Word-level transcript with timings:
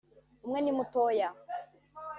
umwe 0.45 0.59
ni 0.61 0.71
mutoya 0.77 1.29